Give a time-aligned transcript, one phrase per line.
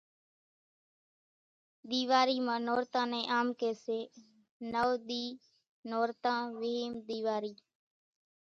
[1.89, 3.99] ۮيواري مان نورتان نين آم ڪي سي
[4.71, 5.25] نوَ ۮي
[5.89, 7.53] نورتان ويھم ۮيواري